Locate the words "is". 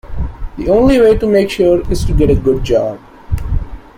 1.91-2.03